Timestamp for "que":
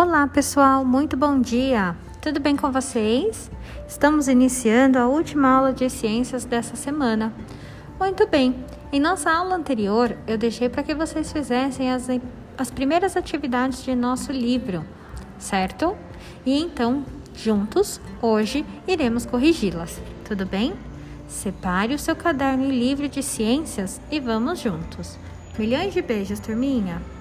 10.84-10.94